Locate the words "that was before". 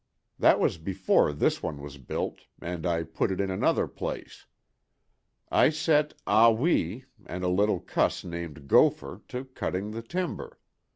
0.39-1.31